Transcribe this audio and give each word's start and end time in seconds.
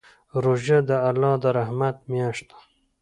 روژه 0.43 0.79
د 0.89 0.91
الله 1.09 1.33
د 1.43 1.45
رحمت 1.57 1.95
میاشت 2.11 2.45
ده. 2.49 2.57